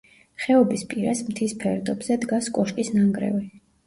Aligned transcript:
ხეობის 0.43 0.83
პირას, 0.93 1.19
მთის 1.27 1.53
ფერდობზე 1.63 2.17
დგას 2.23 2.47
კოშკის 2.57 2.91
ნანგრევი. 2.97 3.43